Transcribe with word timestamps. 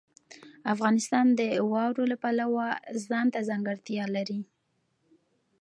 افغانستان 0.73 1.25
د 1.39 1.41
واوره 1.71 2.03
د 2.11 2.13
پلوه 2.23 2.67
ځانته 3.07 3.39
ځانګړتیا 3.49 4.05
لري. 4.15 4.39